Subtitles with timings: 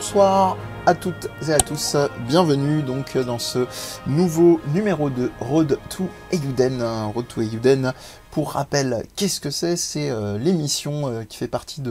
[0.00, 0.56] bonsoir
[0.86, 1.94] à toutes et à tous.
[2.26, 3.66] Bienvenue donc dans ce
[4.06, 6.82] nouveau numéro de Road to Eiyuden.
[7.14, 7.42] Road to
[8.30, 9.76] pour rappel, qu'est-ce que c'est?
[9.76, 11.82] C'est euh, l'émission euh, qui fait partie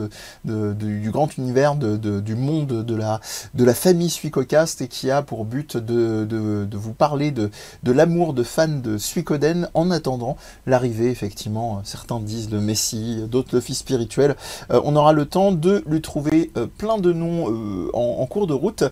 [0.44, 3.20] du grand univers du monde de la,
[3.54, 7.50] de la famille Suicocast et qui a pour but de, vous parler de,
[7.84, 13.54] l'amour de fans de Suicoden en attendant l'arrivée, effectivement, euh, certains disent le Messie, d'autres
[13.54, 14.36] le fils spirituel.
[14.70, 17.46] On aura le temps de lui trouver plein de noms
[17.92, 18.84] en, cours de route.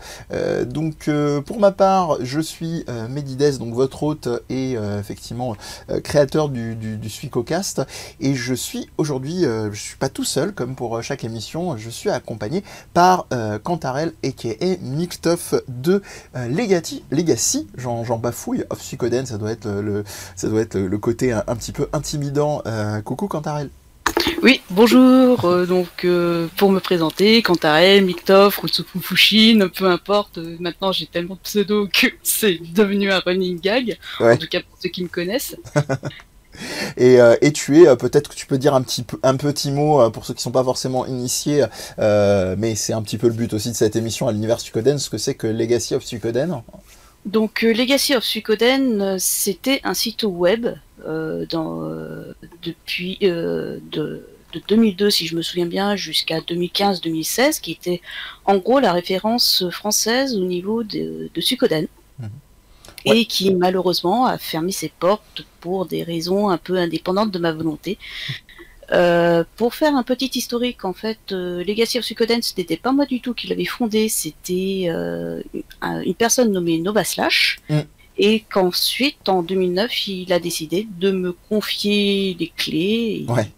[0.67, 1.11] Donc
[1.47, 5.57] pour ma part, je suis Medides, donc votre hôte et effectivement
[6.03, 7.09] créateur du, du.
[8.21, 11.77] Et je suis aujourd'hui, euh, je suis pas tout seul comme pour euh, chaque émission,
[11.77, 12.63] je suis accompagné
[12.95, 14.49] par euh, Cantarel aka
[14.83, 16.03] Mixtuff de
[16.37, 20.05] euh, Legacy, Legacy, j'en bafouille, of Suicoden, ça doit être le,
[20.37, 22.63] ça doit être le, le côté un, un petit peu intimidant.
[22.67, 23.71] Euh, coucou Cantarel.
[24.43, 25.45] Oui, bonjour.
[25.45, 30.39] euh, donc, euh, pour me présenter, Kantarel, Miktov, Rutsuku Fushin, peu importe.
[30.39, 33.99] euh, maintenant, j'ai tellement de pseudos que c'est devenu un running gag.
[34.21, 34.35] Ouais.
[34.35, 35.57] En tout cas, pour ceux qui me connaissent.
[36.97, 39.71] Et, euh, et tu es, euh, peut-être que tu peux dire un petit, un petit
[39.71, 41.65] mot euh, pour ceux qui sont pas forcément initiés,
[41.99, 44.99] euh, mais c'est un petit peu le but aussi de cette émission à l'univers Suikoden,
[44.99, 46.63] ce que c'est que Legacy of Suikoden.
[47.27, 50.67] Donc, Legacy of Suikoden, c'était un site web
[51.07, 51.83] euh, dans,
[52.63, 58.01] depuis de, de 2002, si je me souviens bien, jusqu'à 2015-2016, qui était
[58.45, 61.87] en gros la référence française au niveau de, de Suikoden.
[63.05, 67.53] Et qui malheureusement a fermé ses portes pour des raisons un peu indépendantes de ma
[67.53, 67.99] volonté.
[68.91, 72.91] Euh, pour faire un petit historique, en fait, euh, Legacy of Suikoden, ce n'était pas
[72.93, 75.43] moi du tout qui l'avais fondé, c'était euh,
[75.83, 77.59] un- une personne nommée Nova Slash.
[77.69, 77.81] Mm.
[78.21, 83.25] Et qu'ensuite, en 2009, il a décidé de me confier les clés.
[83.29, 83.51] Et- Ouais.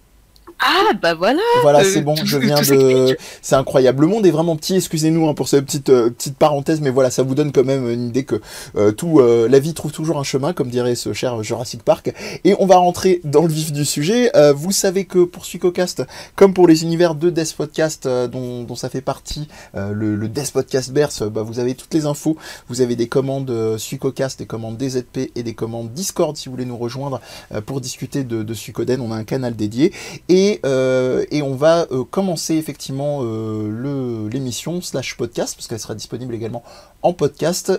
[0.59, 3.17] Ah, bah voilà Voilà, Euh, c'est bon, je viens de.
[3.43, 4.03] C'est incroyable.
[4.03, 4.77] Le monde est vraiment petit.
[4.77, 7.89] Excusez-nous hein, pour cette petite euh, petite parenthèse, mais voilà, ça vous donne quand même
[7.91, 8.41] une idée que
[8.77, 12.12] euh, tout, euh, la vie trouve toujours un chemin, comme dirait ce cher Jurassic Park.
[12.45, 14.31] Et on va rentrer dans le vif du sujet.
[14.34, 16.05] Euh, vous savez que pour Suicocast,
[16.37, 20.28] comme pour les univers de Death Podcast, dont, dont ça fait partie, euh, le, le
[20.28, 22.37] Death Podcast Berse, bah, vous avez toutes les infos.
[22.69, 26.65] Vous avez des commandes Suicocast, des commandes DZP et des commandes Discord si vous voulez
[26.65, 27.21] nous rejoindre
[27.55, 29.00] euh, pour discuter de, de Suicoden.
[29.00, 29.93] On a un canal dédié.
[30.28, 35.95] Et, euh, et on va euh, commencer effectivement euh, l'émission slash podcast, parce qu'elle sera
[35.95, 36.62] disponible également
[37.03, 37.71] en podcast,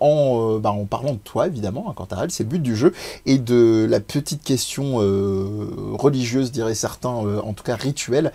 [0.00, 2.74] en, bah, en parlant de toi évidemment, hein, quant à elle, c'est le but du
[2.74, 2.94] jeu,
[3.26, 4.96] et de la petite question
[5.98, 8.32] religieuse, diraient certains, en tout cas rituelle.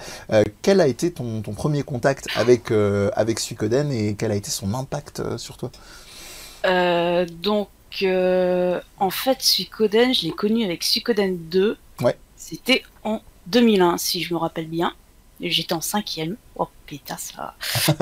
[0.62, 2.72] Quel a été ton, ton premier contact avec,
[3.16, 5.72] avec Suikoden et quel a été son impact sur toi?
[7.42, 7.70] Donc,
[8.04, 11.78] en fait, Suikoden, je l'ai connu avec Suikoden 2.
[12.02, 12.16] Ouais.
[12.36, 14.94] C'était en 2001, si je me rappelle bien.
[15.42, 16.36] J'étais en cinquième.
[16.56, 17.56] Oh putain, ça.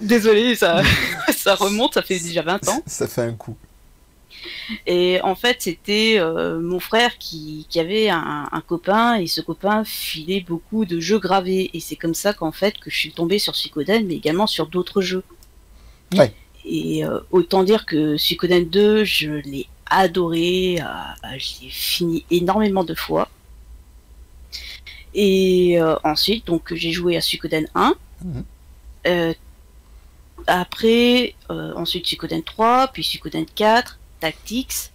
[0.00, 0.82] Désolé, ça,
[1.36, 2.82] ça remonte, ça fait déjà 20 ans.
[2.86, 3.56] Ça fait un coup.
[4.86, 9.40] Et en fait, c'était euh, mon frère qui, qui avait un, un copain et ce
[9.40, 11.70] copain filait beaucoup de jeux gravés.
[11.74, 14.66] Et c'est comme ça qu'en fait que je suis tombée sur Suikoden, mais également sur
[14.66, 15.24] d'autres jeux.
[16.16, 16.32] Ouais.
[16.64, 22.84] Et euh, autant dire que Suikoden 2, je l'ai adoré, euh, je l'ai fini énormément
[22.84, 23.28] de fois.
[25.14, 27.94] Et euh, ensuite, donc j'ai joué à Suikoden 1.
[28.24, 28.44] Mhm.
[29.06, 29.34] Euh,
[30.46, 34.92] après, euh, ensuite Suikoden 3, puis Suikoden 4, Tactics,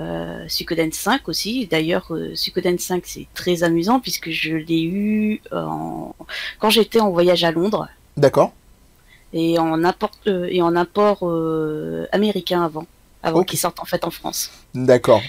[0.00, 1.66] euh, Suikoden 5 aussi.
[1.66, 6.14] D'ailleurs, Suikoden 5 c'est très amusant puisque je l'ai eu en...
[6.58, 8.52] quand j'étais en voyage à Londres D'accord
[9.32, 11.24] et en import, et en import
[12.12, 12.86] américain avant,
[13.22, 13.48] avant Ok.
[13.48, 14.50] qu'il sorte en fait en France.
[14.74, 15.20] D'accord.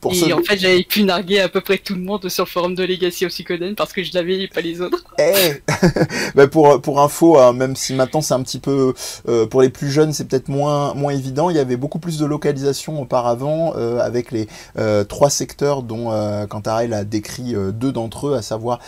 [0.00, 2.48] Pour et en fait, j'avais pu narguer à peu près tout le monde sur le
[2.48, 5.04] forum de Legacy of Suikoden parce que je l'avais et pas les autres.
[5.18, 5.62] Eh
[6.34, 8.94] bah pour, pour info, hein, même si maintenant c'est un petit peu.
[9.28, 12.18] Euh, pour les plus jeunes, c'est peut-être moins, moins évident, il y avait beaucoup plus
[12.18, 14.48] de localisation auparavant euh, avec les
[14.78, 18.80] euh, trois secteurs dont euh, Cantarel a décrit deux d'entre eux, à savoir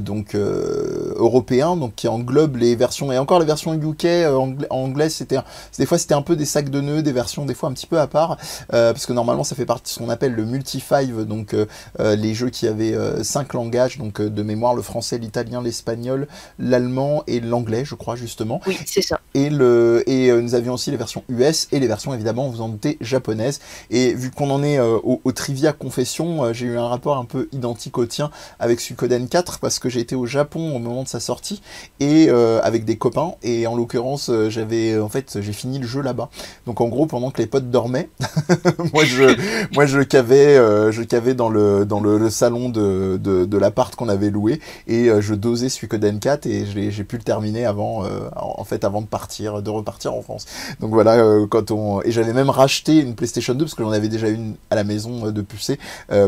[0.00, 3.12] donc européens, donc qui englobe les versions.
[3.12, 5.38] Et encore les versions UK, anglais, anglaises, c'était.
[5.78, 7.86] Des fois, c'était un peu des sacs de nœuds, des versions des fois un petit
[7.86, 8.36] peu à part,
[8.68, 11.66] parce que normalement, ça fait partie de ce qu'on appelle le multi-five, donc euh,
[11.98, 16.26] euh, les jeux qui avaient euh, cinq langages, donc de mémoire le français, l'italien, l'espagnol,
[16.58, 18.60] l'allemand et l'anglais, je crois justement.
[18.66, 19.20] Oui, c'est ça.
[19.34, 22.68] Et, le, et nous avions aussi les versions US et les versions évidemment, vous en
[22.68, 23.60] doutez, japonaises.
[23.90, 27.96] Et vu qu'on en est au, trivia confession, j'ai eu un rapport un peu identique
[27.98, 31.20] au tien avec Suikoden 4 parce que j'ai été au Japon au moment de sa
[31.20, 31.62] sortie
[32.00, 36.28] et avec des copains et en l'occurrence j'avais en fait j'ai fini le jeu là-bas.
[36.66, 38.10] Donc en gros pendant que les potes dormaient,
[38.92, 39.36] moi je
[39.74, 43.94] moi je cavais, euh, je cavais dans le dans le, salon de, de, de l'appart
[43.94, 48.04] qu'on avait loué et euh, je dosais Suikoden 4 et j'ai pu le terminer avant
[48.04, 50.46] euh, en fait avant de partir, de repartir en France.
[50.80, 54.08] Donc voilà quand on et j'avais même racheté une PlayStation 2 parce que j'en avais
[54.08, 55.78] déjà une à la maison de pucer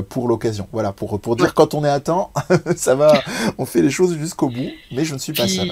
[0.09, 0.69] pour l'occasion.
[0.73, 2.31] Voilà pour pour dire quand on est à temps,
[2.77, 3.13] ça va,
[3.59, 5.69] on fait les choses jusqu'au bout, mais je ne suis pas seul.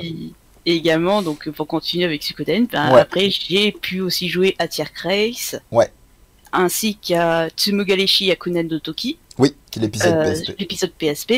[0.66, 5.56] Et également, donc pour continuer avec Suikoden, ben, après j'ai pu aussi jouer à Tierkreis.
[5.70, 5.90] Ouais
[6.52, 9.18] ainsi qu'à Tsumugaleshi Yakunen de Toki.
[9.38, 10.58] Oui, qui est l'épisode PSP.
[10.58, 11.32] L'épisode PSP.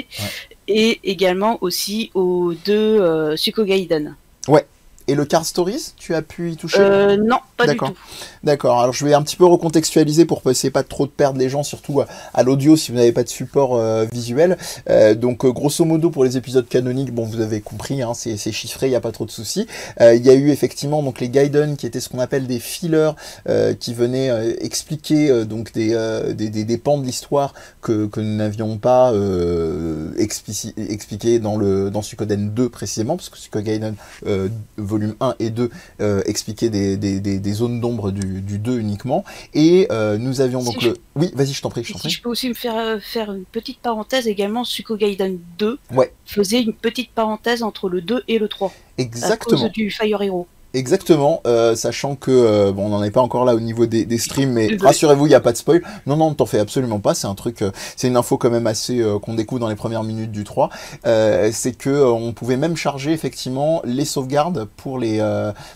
[0.68, 4.16] Et également aussi aux deux euh, Suko Gaiden.
[4.48, 4.66] Ouais,
[5.08, 7.94] et le Car Stories, tu as pu y toucher euh, Non, pas du tout.
[8.44, 8.80] D'accord.
[8.80, 11.62] Alors je vais un petit peu recontextualiser pour essayer pas trop de perdre les gens,
[11.62, 12.02] surtout
[12.34, 14.58] à, l'audio si vous n'avez pas de support euh, visuel.
[14.90, 18.86] Euh, donc grosso modo pour les épisodes canoniques, bon vous avez compris, hein, c'est chiffré,
[18.86, 19.66] il n'y a pas trop de soucis.
[20.00, 23.12] Il y a eu effectivement donc les Gaiden qui étaient ce qu'on appelle des fillers
[23.78, 25.96] qui venaient expliquer donc des,
[26.34, 29.12] des, des, pans de l'histoire que, que nous n'avions pas
[30.18, 33.94] expliqué dans le dans Suikoden 2 précisément, parce que Suikoden
[34.92, 39.24] volume 1 et 2 euh, expliquer des, des, des, zones d'ombre du, du, 2 uniquement.
[39.54, 40.94] Et euh, nous avions donc le...
[41.16, 41.84] Oui, vas-y, je t'en prie.
[41.84, 45.38] Je, si je peux aussi me faire, euh, faire une petite parenthèse également, Suko Gaiden
[45.58, 46.12] 2 ouais.
[46.24, 48.72] faisait une petite parenthèse entre le 2 et le 3.
[48.98, 49.56] Exactement.
[49.56, 50.46] À cause du Fire Hero.
[50.74, 54.06] Exactement, euh, sachant que euh, bon, on n'en est pas encore là au niveau des,
[54.06, 55.82] des streams, mais rassurez-vous, il n'y a pas de spoil.
[56.06, 57.14] Non, non, t'en fais absolument pas.
[57.14, 60.02] C'est un truc, euh, c'est une info quand même assez qu'on découvre dans les premières
[60.02, 60.70] minutes du 3.
[61.04, 65.20] c'est que on pouvait même charger effectivement les sauvegardes pour les,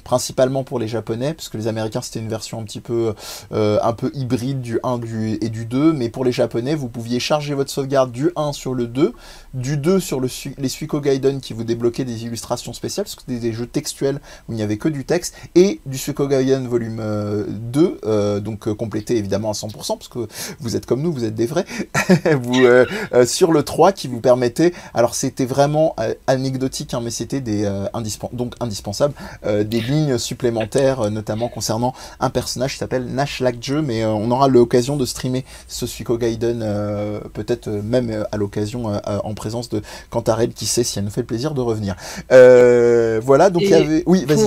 [0.04, 3.14] principalement pour les Japonais, parce que les Américains c'était une version un petit peu,
[3.52, 7.20] un peu hybride du 1 du, et du 2, mais pour les Japonais, vous pouviez
[7.20, 9.12] charger votre sauvegarde du 1 sur le 2,
[9.56, 13.22] du 2 sur le, les Suiko Gaiden qui vous débloquaient des illustrations spéciales, parce que
[13.26, 16.96] c'était des jeux textuels où il n'y avait que du texte, et du Suikogaiden volume
[16.98, 20.28] 2, euh, euh, donc euh, complété évidemment à 100%, parce que
[20.60, 21.64] vous êtes comme nous, vous êtes des vrais,
[22.42, 22.66] vous,
[23.24, 27.66] sur le 3 qui vous permettait, alors c'était vraiment anecdotique, hein, mais c'était des
[28.32, 29.14] donc indispensables,
[29.44, 34.96] des lignes supplémentaires, notamment concernant un personnage qui s'appelle Nash Lakje, mais on aura l'occasion
[34.96, 36.60] de streamer ce Suikogaiden,
[37.32, 41.26] peut-être même à l'occasion en présence de Cantarel, qui sait si elle nous fait le
[41.26, 41.94] plaisir de revenir.
[42.30, 44.02] voilà, donc il y avait...
[44.06, 44.46] Oui, vas-y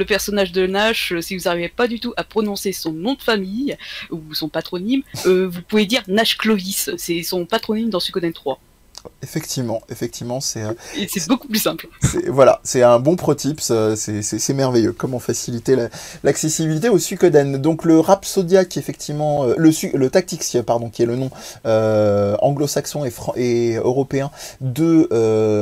[0.00, 3.14] le personnage de Nash, euh, si vous n'arrivez pas du tout à prononcer son nom
[3.14, 3.76] de famille
[4.10, 6.90] ou son patronyme, euh, vous pouvez dire Nash Clovis.
[6.96, 8.58] C'est son patronyme dans Suikoden 3.
[9.22, 10.62] Effectivement, effectivement, c'est.
[10.62, 10.72] Euh,
[11.08, 11.88] c'est beaucoup plus simple.
[12.28, 14.92] Voilà, c'est un bon pro tips, c'est merveilleux.
[14.92, 15.76] Comment faciliter
[16.22, 17.56] l'accessibilité au Suikoden.
[17.58, 21.30] Donc le Rhapsodia, qui effectivement, le, le Tactics, pardon, qui est le nom
[21.64, 25.08] anglo-saxon et, et, européen de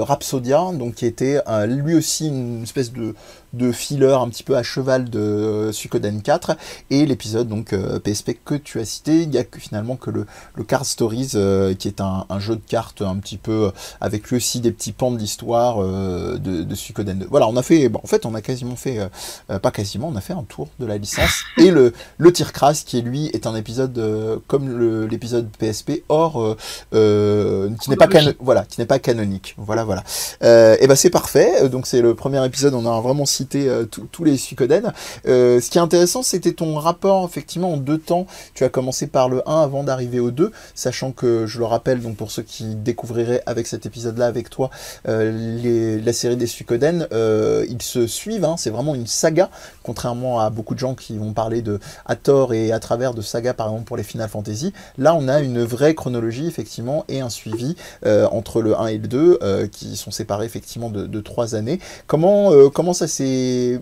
[0.02, 3.14] Rhapsodia, donc qui était lui aussi une espèce de
[3.52, 6.56] de filler un petit peu à cheval de euh, Suikoden 4
[6.90, 7.74] et l'épisode donc
[8.04, 9.22] PSP euh, que tu as cité.
[9.22, 12.56] Il y a que finalement que le, le Card Stories euh, qui est un, jeu
[12.56, 16.74] de cartes un petit peu avec lui aussi des petits pans de l'histoire de, de
[16.74, 19.00] Suikoden 2 voilà on a fait bon, en fait on a quasiment fait
[19.48, 22.84] pas quasiment on a fait un tour de la licence et le, le tir crass
[22.84, 26.56] qui lui est un épisode comme l'épisode PSP or
[26.92, 29.54] qui n'est pas voilà qui n'est pas canonique.
[29.58, 30.04] Voilà voilà.
[30.42, 31.68] Et ben c'est parfait.
[31.68, 32.74] Donc c'est le premier épisode.
[32.74, 34.92] On a vraiment citer euh, tous les Suikoden.
[35.26, 38.26] Euh, ce qui est intéressant, c'était ton rapport effectivement en deux temps.
[38.54, 42.00] Tu as commencé par le 1 avant d'arriver au 2, sachant que je le rappelle,
[42.00, 44.70] donc pour ceux qui découvriraient avec cet épisode-là avec toi
[45.06, 48.44] euh, la série des Suikoden, ils se suivent.
[48.44, 48.56] Hein.
[48.58, 49.50] c'est vraiment une saga,
[49.82, 53.22] contrairement à beaucoup de gens qui vont parler de à tort et à travers de
[53.22, 54.72] saga par exemple pour les Final Fantasy.
[54.96, 59.08] Là, on a une vraie chronologie effectivement et un suivi entre le 1 et le
[59.08, 61.78] 2 qui sont séparés effectivement de, de 3 années.
[62.06, 63.27] Comment, comment ça s'est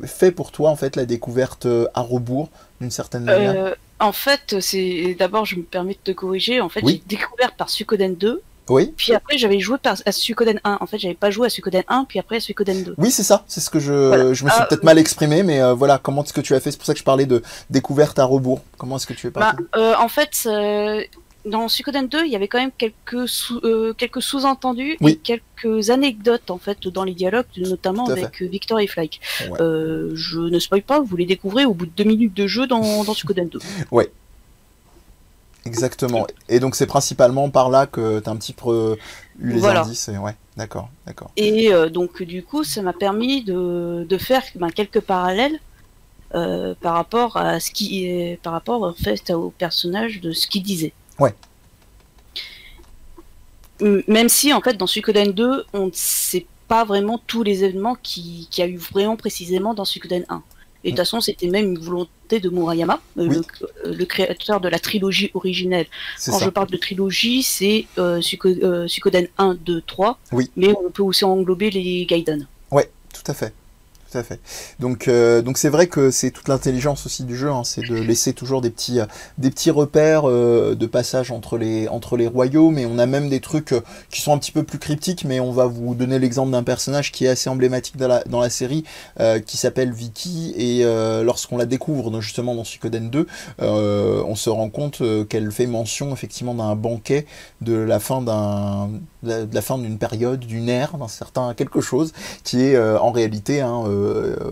[0.05, 2.49] fait pour toi en fait la découverte euh, à rebours
[2.81, 3.55] d'une certaine manière?
[3.57, 6.61] Euh, En fait, c'est d'abord, je me permets de te corriger.
[6.61, 7.03] En fait, Oui.
[7.09, 10.79] j'ai découvert par Suikoden 2, Oui, puis après j'avais joué par, à Suikoden 1.
[10.81, 12.95] En fait, j'avais pas joué à Suikoden 1, puis après à Suikoden 2.
[12.99, 13.45] oui, c'est ça.
[13.47, 14.33] C'est ce que je, Voilà.
[14.35, 16.61] je me suis Ah, peut-être mal exprimé, mais euh, voilà, comment est-ce que tu as
[16.61, 16.71] fait?
[16.73, 18.61] C'est pour ça que je parlais de découverte à rebours.
[18.77, 20.47] Comment est-ce que tu es Bah, parti euh, en fait,
[21.47, 25.13] dans Suikoden 2, il y avait quand même quelques sous, euh, quelques sous-entendus Oui.
[25.13, 29.21] et quelques anecdotes en fait dans les dialogues, notamment avec euh, Victor et Flyke.
[29.51, 29.61] Ouais.
[29.61, 32.67] Euh, je ne spoil pas, vous les découvrez au bout de deux minutes de jeu
[32.67, 33.59] dans, dans Suikoden 2.
[35.65, 36.27] Exactement.
[36.49, 38.97] Et donc c'est principalement par là que tu as un petit peu
[39.41, 39.83] eu les Voilà.
[39.83, 40.09] indices.
[40.09, 40.17] Et...
[40.19, 41.31] Ouais, d'accord, d'accord.
[41.37, 45.59] Et euh, donc du coup, ça m'a permis de, de faire ben, quelques parallèles
[46.83, 50.63] par rapport à ce qui est, par rapport en fait au personnage de ce qu'il
[50.63, 50.93] disait.
[51.19, 51.35] Ouais.
[53.81, 57.97] Même si en fait dans Suikoden 2, on ne sait pas vraiment tous les événements
[58.03, 60.43] qui qu'il y a eu vraiment précisément dans Suikoden 1.
[60.85, 63.39] Et de toute façon, c'était même une volonté de Murayama, euh, Oui.
[63.85, 65.87] le, le créateur de la trilogie originelle.
[66.25, 66.45] Quand ça.
[66.45, 70.19] je parle de trilogie, c'est euh, euh, Suikoden 1, 2, 3.
[70.31, 70.49] Oui.
[70.55, 72.47] Mais on peut aussi englober les Gaiden.
[72.71, 73.53] Tout à fait.
[74.09, 74.39] Tout à fait.
[74.79, 77.97] Donc, euh, donc c'est vrai que c'est toute l'intelligence aussi du jeu, hein, c'est de
[77.97, 82.29] laisser toujours des petits, euh, des petits repères euh, de passage entre les, entre les
[82.29, 83.81] royaumes, et on a même des trucs euh,
[84.13, 87.11] qui sont un petit peu plus cryptiques, mais on va vous donner l'exemple d'un personnage
[87.11, 88.85] qui est assez emblématique dans la, dans la série,
[89.19, 90.85] euh, qui s'appelle Vicky, et
[91.25, 93.27] lorsqu'on la découvre justement dans Suikoden 2,
[93.61, 97.27] euh, on se rend compte qu'elle fait mention effectivement d'un banquet
[97.61, 98.89] de la fin d'un
[99.23, 102.13] de la- fin d'une période, d'une ère, d'un certain quelque chose
[102.45, 103.83] qui est en réalité, hein,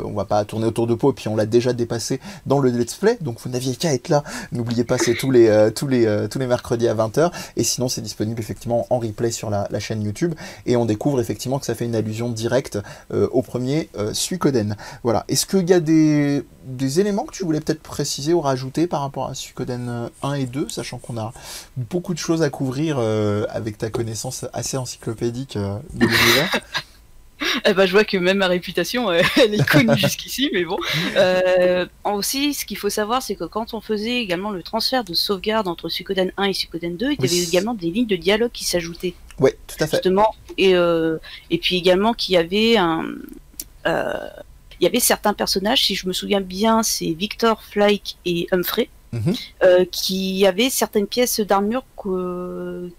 [0.04, 2.70] on va pas tourner autour de peau, et puis on l'a déjà dépassé dans le
[2.70, 4.22] let's play, donc vous n'aviez qu'à être là.
[4.52, 7.64] N'oubliez pas, c'est tous les euh, tous les euh, tous les mercredis à 20h, et
[7.64, 10.34] sinon c'est disponible effectivement en replay sur la, chaîne YouTube,
[10.66, 12.78] et on découvre effectivement que ça fait une allusion directe
[13.12, 14.76] euh, au premier euh, Suikoden.
[15.02, 15.24] Voilà.
[15.28, 16.44] Est-ce qu'il y a des
[17.00, 20.46] éléments que tu voulais peut-être préciser ou rajouter par rapport à Suikoden euh, 1 et
[20.46, 21.32] 2, sachant qu'on a
[21.76, 26.60] beaucoup de choses à couvrir euh, avec ta connaissance assez encyclopédique euh, de l'univers?
[27.66, 30.78] Eh ben, je vois que même ma réputation, euh, elle est connue jusqu'ici, mais bon.
[31.16, 35.14] Euh, aussi, ce qu'il faut savoir, c'est que quand on faisait également le transfert de
[35.14, 37.26] sauvegarde entre Suikoden 1 et Suikoden 2, il y Oui.
[37.28, 39.96] avait également des lignes de dialogue qui s'ajoutaient, Ouais, tout à fait.
[39.96, 40.34] justement.
[40.58, 41.18] Et, euh,
[41.50, 43.04] et puis également qu'il y avait un...
[43.86, 44.12] euh,
[44.80, 48.88] il y avait certains personnages, si je me souviens bien, c'est Victor, Flyke et Humphrey,
[49.12, 49.32] Mhm.
[49.62, 51.84] euh, qui avaient certaines pièces d'armure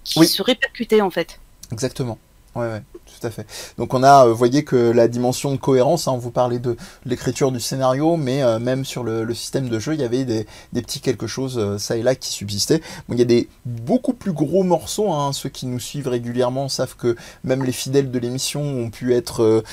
[0.05, 0.27] qui Oui.
[0.27, 1.39] se répercutaient en fait.
[1.73, 2.17] Exactement.
[2.55, 2.81] Ouais, ouais,
[3.19, 3.45] tout à fait.
[3.77, 6.59] Donc on a, euh, vous voyez que la dimension de cohérence, hein, on vous parlait
[6.59, 10.23] de l'écriture du scénario, mais euh, même sur le, système de jeu, il y avait
[10.23, 12.81] des, petits quelque chose euh, ça et là qui subsistaient.
[13.09, 16.95] Il y a des beaucoup plus gros morceaux, hein, ceux qui nous suivent régulièrement savent
[16.95, 19.63] que même les fidèles de l'émission ont pu être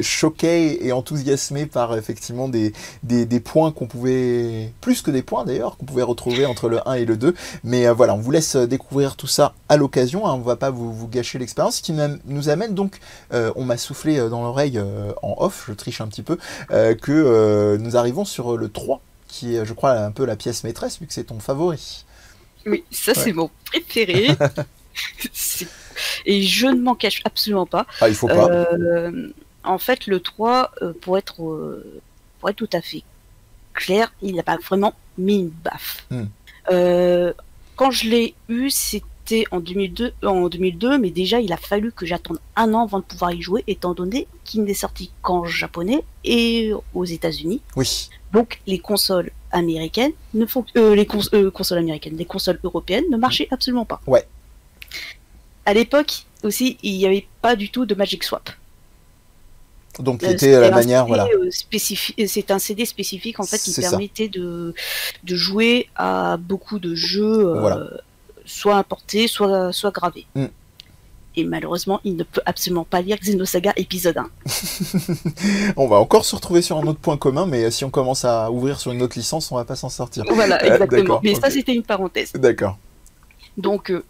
[0.00, 2.72] choqués et enthousiasmés par effectivement des,
[3.02, 6.94] des, points qu'on pouvait, plus que des points d'ailleurs, qu'on pouvait retrouver entre le 1
[6.94, 7.34] et le 2.
[7.64, 10.92] Mais voilà, on vous laisse découvrir tout ça à l'occasion, hein, on va pas vous,
[10.92, 12.98] vous gâcher l'expérience, ce qui nous nous amène donc,
[13.32, 16.38] euh, on m'a soufflé euh, dans l'oreille euh, en off, je triche un petit peu,
[16.68, 21.00] que nous arrivons sur le 3, qui est je crois un peu la pièce maîtresse,
[21.00, 22.04] vu que c'est ton favori.
[22.66, 24.28] Oui, ça c'est mon préféré.
[26.26, 27.86] Et je ne m'en cache absolument pas.
[28.00, 28.66] Ah, il faut pas.
[29.66, 31.34] En fait, le 3, euh, pour, être,
[32.38, 33.02] pour être tout à fait
[33.72, 36.06] clair, il n'a pas vraiment mis une baffe.
[36.10, 36.26] Hmm.
[37.76, 39.06] Quand je l'ai eu, c'était
[39.50, 43.04] en 2002, en 2002, mais déjà il a fallu que j'attende un an avant de
[43.04, 47.60] pouvoir y jouer, étant donné qu'il n'est sorti qu'en japonais et aux États-Unis.
[47.76, 52.58] Oui, Donc les consoles américaines ne font euh, les cons- euh, consoles américaines, les consoles
[52.64, 54.00] européennes ne marchaient absolument pas.
[54.06, 54.24] Ouais.
[55.66, 58.50] À l'époque aussi, il n'y avait pas du tout de Magic Swap.
[60.00, 61.24] donc qui Euh, était la manière, CD, voilà.
[61.32, 64.74] euh, euh, C'est un CD spécifique en fait qui permettait de,
[65.22, 67.88] de jouer à beaucoup de jeux, euh, Voilà.
[68.44, 70.26] Soit importés, soit, soit gravés.
[70.34, 70.46] Mm.
[71.36, 74.30] Et malheureusement, il ne peut absolument pas lire Xenosaga épisode 1.
[75.76, 78.52] On va encore se retrouver sur un autre point commun, mais si on commence à
[78.52, 80.22] ouvrir sur une autre licence, on va pas s'en sortir.
[80.30, 81.00] Voilà, Euh, exactement.
[81.02, 82.32] d'accord, Mais ça, c'était une parenthèse.
[82.34, 82.78] D'accord.
[83.56, 84.04] Donc, euh,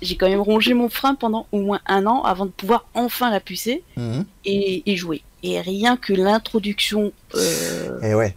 [0.00, 3.30] j'ai quand même rongé mon frein pendant au moins un an avant de pouvoir enfin
[3.32, 4.24] la pucer Mhm.
[4.44, 5.22] et, et jouer.
[5.42, 8.36] Et rien que l'introduction, euh, Et ouais.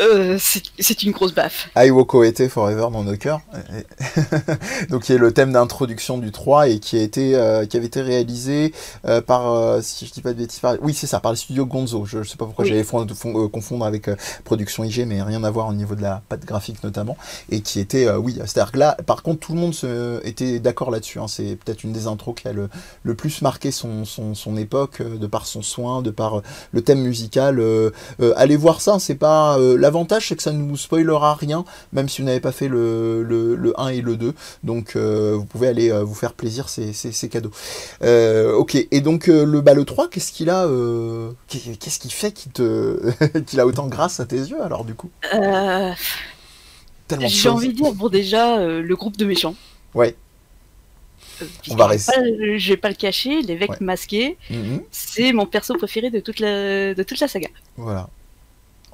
[0.00, 0.38] Euh,
[0.78, 1.68] c'est une grosse baffe.
[1.76, 3.40] I Woko était Forever dans nos cœurs.
[4.90, 7.86] Donc qui est le thème d'introduction du 3 et qui a été euh, qui avait
[7.86, 8.72] été réalisé
[9.06, 10.76] euh, par si je dis pas de bêtises par...
[10.82, 12.04] oui c'est ça par le studio Gonzo.
[12.06, 12.70] Je, je sais pas pourquoi Oui.
[12.70, 14.08] j'allais fon- fon- confondre avec
[14.44, 17.16] production IG mais rien à voir au niveau de la patte graphique notamment
[17.50, 20.90] et qui était oui c'est-à-dire que là par contre tout le monde se, était d'accord
[20.90, 21.18] là-dessus.
[21.20, 21.26] hein.
[21.28, 22.68] C'est peut-être une des intros qui a le,
[23.02, 27.00] le plus marqué son, son, son époque de par son soin, de par le thème
[27.00, 27.62] musical.
[28.36, 32.22] allez voir ça, c'est pas L'avantage, c'est que ça ne vous spoilera rien, même si
[32.22, 34.32] vous n'avez pas fait le, le, 1 et le 2.
[34.62, 37.50] Donc, vous pouvez aller vous faire plaisir, c'est cadeau.
[38.00, 40.66] ok, et donc le, bah, le 3, qu'est-ce qu'il a
[41.48, 42.32] Qu'est-ce qui fait
[43.46, 45.10] qu'il a autant grâce à tes yeux, alors, du coup?
[47.20, 49.54] J'ai envie de dire, bon, déjà, le groupe de méchants.
[49.92, 50.16] Ouais.
[51.70, 52.58] On va rester.
[52.58, 54.82] je vais pas le cacher, l'évêque masqué, mhm.
[54.90, 57.48] c'est mon perso préféré de toute la, de toute la saga.
[57.76, 58.08] Voilà.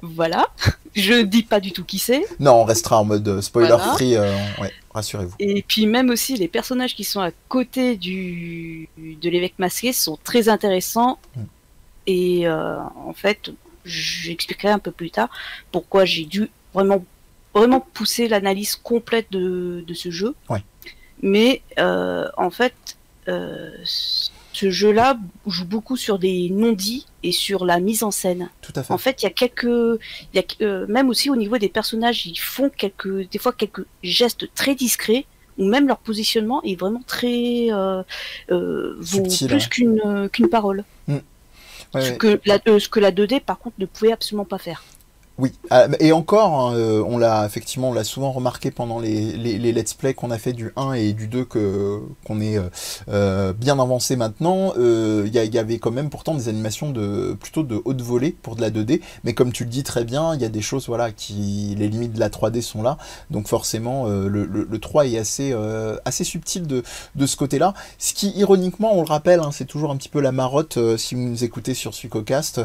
[0.01, 0.47] Voilà.
[0.93, 2.25] Je dis pas du tout qui c'est.
[2.39, 4.35] Non, on restera en mode euh, spoiler free, euh,
[4.93, 5.35] rassurez-vous.
[5.39, 10.17] Et puis même aussi, les personnages qui sont à côté du, de l'évêque masqué sont
[10.23, 11.19] très intéressants.
[11.35, 11.41] Mm.
[12.07, 13.51] Et euh, en fait,
[13.85, 15.29] j'expliquerai un peu plus tard
[15.71, 17.05] pourquoi j'ai dû vraiment,
[17.53, 20.35] vraiment pousser l'analyse complète de, de ce jeu.
[20.49, 20.63] Ouais.
[21.21, 22.73] Mais euh, en fait,
[24.53, 25.17] ce jeu-là
[25.47, 28.49] joue beaucoup sur des non-dits et sur la mise en scène.
[28.61, 28.93] Tout à fait.
[28.93, 29.99] En fait, il y a quelques,
[30.33, 33.85] y a, euh, même aussi au niveau des personnages, ils font quelques, des fois quelques
[34.03, 35.25] gestes très discrets
[35.57, 38.03] ou même leur positionnement est vraiment très euh,
[38.51, 40.83] euh, vaut plus qu'une qu'une parole.
[41.07, 41.17] Mm.
[41.95, 44.83] ce, Que la, ce que la 2D par contre ne pouvait absolument pas faire.
[45.37, 49.31] Oui, ah, et encore, hein, euh, on l'a effectivement, on l'a souvent remarqué pendant les,
[49.37, 52.69] les, let's play qu'on a fait du 1 et du 2 que qu'on est euh,
[53.09, 54.73] euh, bien avancé maintenant.
[54.75, 58.61] Il y, avait quand même pourtant des animations de plutôt de haute volée pour de
[58.61, 61.11] la 2D, mais comme tu le dis très bien, il y a des choses voilà
[61.11, 62.97] qui les limites de la 3D sont là,
[63.29, 65.55] donc forcément le, le, 3 est assez
[66.05, 66.83] assez subtil de,
[67.15, 67.73] de ce côté-là.
[67.97, 71.15] Ce qui ironiquement, on le rappelle, hein, c'est toujours un petit peu la marotte si
[71.15, 72.61] vous nous écoutez sur Suicocast,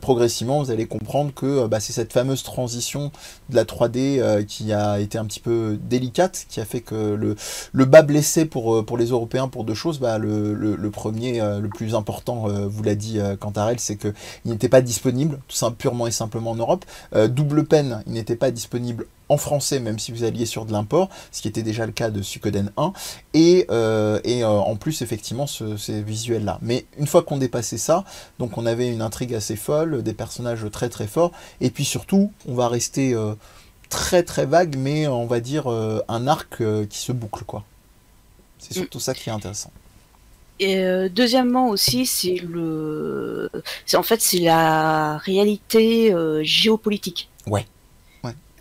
[0.00, 3.10] progressivement vous allez comprendre que bah, c'est cette fameuse transition
[3.50, 7.14] de la 3D euh, qui a été un petit peu délicate, qui a fait que
[7.14, 7.36] le,
[7.72, 9.98] le bas blessé pour, euh, pour les Européens pour deux choses.
[9.98, 14.12] Bah, le, le, premier, euh, le plus important, vous l'a dit Cantarel, c'est qu'il
[14.44, 16.84] n'était pas disponible, tout simplement purement et simplement en Europe.
[17.28, 21.08] double peine, il n'était pas disponible en français, même si vous alliez sur de l'import,
[21.32, 22.92] ce qui était déjà le cas de Suikoden 1,
[23.32, 26.58] et, euh, et euh, en plus, effectivement, ces visuels-là.
[26.62, 28.04] Mais une fois qu'on dépassait ça,
[28.38, 32.32] donc on avait une intrigue assez folle, des personnages très très forts, et puis surtout,
[32.46, 33.34] on va rester euh,
[33.88, 37.64] très très vague, mais on va dire un arc qui se boucle, quoi.
[38.58, 39.70] C'est surtout ça qui est intéressant.
[40.60, 43.50] Et deuxièmement aussi, c'est le,
[43.94, 47.28] en fait c'est la réalité géopolitique.
[47.46, 47.66] Ouais.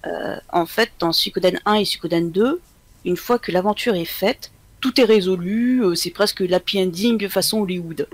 [0.05, 2.61] Euh, en fait, dans Suikoden 1 et Suikoden 2,
[3.05, 7.59] une fois que l'aventure est faite, tout est résolu, euh, c'est presque l'happy ending façon
[7.59, 8.07] Hollywood.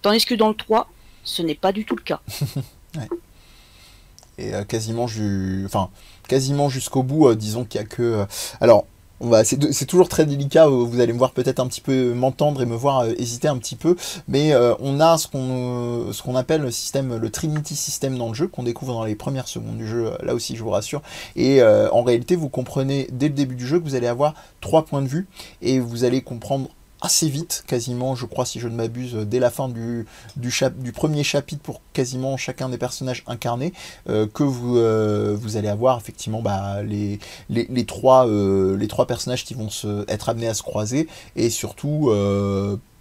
[0.00, 0.90] Tandis que dans le 3,
[1.22, 2.20] ce n'est pas du tout le cas.
[4.38, 5.04] Et euh, quasiment,
[5.64, 5.90] enfin,
[6.26, 8.26] quasiment jusqu'au bout, disons qu'il y a que.
[8.60, 8.86] alors,
[9.44, 10.66] c'est toujours très délicat.
[10.66, 13.48] Euh, vous allez me voir peut-être un petit peu m'entendre et me voir euh, hésiter
[13.48, 13.96] un petit peu,
[14.28, 18.28] mais euh, on a ce qu'on ce qu'on appelle le système, le Trinity System dans
[18.28, 20.12] le jeu qu'on découvre dans les premières secondes du jeu.
[20.22, 21.02] Là aussi, je vous rassure.
[21.36, 24.84] Et en réalité, vous comprenez dès le début du jeu que vous allez avoir trois
[24.84, 25.26] points de vue
[25.60, 26.68] et vous allez comprendre
[27.02, 30.92] assez vite, quasiment, je crois, si je ne m'abuse, dès la fin du, du, du,
[30.92, 33.72] premier chapitre pour quasiment chacun des personnages incarnés,
[34.08, 37.18] euh, que vous, euh, vous allez avoir effectivement bah, les,
[37.50, 41.08] les, les trois, euh, les trois personnages qui vont se, être amenés à se croiser,
[41.34, 42.10] et surtout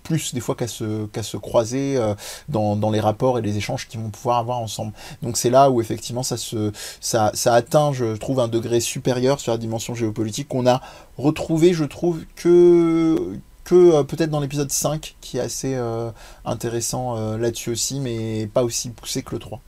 [0.01, 1.99] plus des fois qu'à se, qu'à se croiser
[2.49, 4.93] dans, dans, les rapports et les échanges qu'ils vont pouvoir avoir ensemble.
[5.21, 9.39] Donc c'est là où effectivement ça, se, ça, ça atteint, je trouve, un degré supérieur
[9.39, 10.81] sur la dimension géopolitique qu'on a
[11.19, 16.10] retrouvé, je trouve, que que euh, peut-être dans l'épisode 5, qui est assez euh,
[16.45, 19.62] intéressant euh, là-dessus aussi, mais pas aussi poussé que le 3.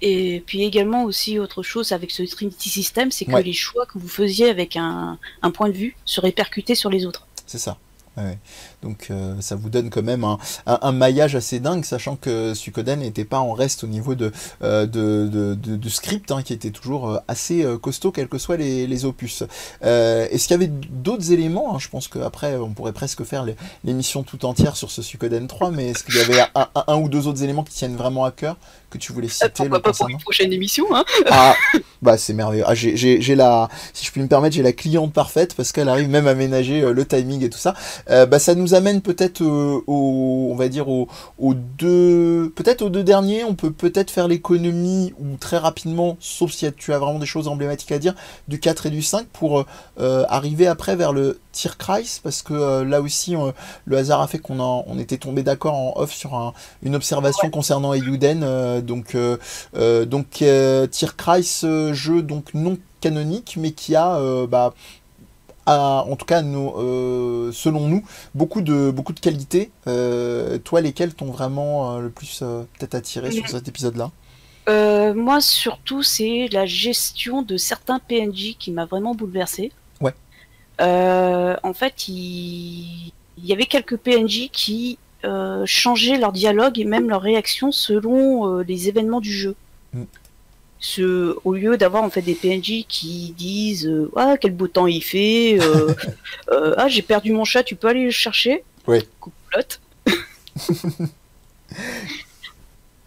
[0.00, 3.98] Et puis également aussi autre chose avec ce Trinity System, c'est que les choix que
[3.98, 7.26] vous faisiez avec un, un point de vue se répercutaient sur les autres.
[7.46, 7.78] C'est ça.
[8.82, 10.24] Donc euh, ça vous donne quand même
[10.66, 14.86] un, maillage assez dingue, sachant que Suikoden n'était pas en reste au niveau de, euh,
[14.86, 19.42] de, script, hein, qui était toujours euh, assez costaud, quels que soient les, opus.
[19.82, 23.44] Est-ce qu'il y avait d'autres éléments hein, Je pense qu'après, on pourrait presque faire
[23.84, 27.26] l'émission tout entière sur ce Suikoden 3, mais est-ce qu'il y avait un, ou deux
[27.26, 28.56] autres éléments qui tiennent vraiment à cœur
[28.90, 31.54] que tu voulais citer Pourquoi pas pour une prochaine émission hein Ah,
[32.00, 32.64] bah c'est merveilleux.
[32.66, 36.08] Ah, j'ai la, si je puis me permettre, j'ai la cliente parfaite parce qu'elle arrive
[36.08, 37.74] même à ménager le timing et tout ça.
[38.08, 41.08] Bah ça nous amène peut-être euh, au, on va dire aux,
[41.54, 43.44] deux, peut-être aux deux derniers.
[43.44, 47.48] On peut peut-être faire l'économie ou très rapidement, sauf si tu as vraiment des choses
[47.48, 48.14] emblématiques à dire,
[48.48, 49.64] du 4 et du 5 pour
[50.00, 53.34] euh, arriver après vers le Tierkreis parce que euh, là aussi
[53.84, 57.94] le hasard a fait qu'on on était tombé d'accord en off sur une observation concernant
[57.94, 58.80] Eiyuden.
[58.80, 59.16] donc
[59.74, 60.44] donc
[60.90, 64.72] Tierkreis jeu donc non canonique mais qui a bah,
[65.68, 68.04] en tout cas euh, selon nous,
[68.34, 69.70] beaucoup de, beaucoup de qualités.
[69.86, 72.38] Euh, toi, lesquelles t'ont vraiment euh, le plus
[72.78, 74.10] peut-être attiré sur cet épisode-là?
[74.68, 79.72] Euh, moi, surtout, c'est la gestion de certains PNJ qui m'a vraiment bouleversé.
[80.00, 80.12] Ouais.
[80.80, 83.12] Euh, en fait, il...
[83.38, 88.58] il y avait quelques PNJ qui euh, changeaient leur dialogue et même leur réaction selon
[88.58, 89.54] les événements du jeu.
[89.94, 90.02] Mm.
[90.80, 94.86] Ce, au lieu d'avoir en fait des PNJ qui disent euh, ah quel beau temps
[94.86, 95.92] il fait euh,
[96.52, 98.62] euh, ah j'ai perdu mon chat tu peux aller le chercher?
[98.86, 99.02] Ouais.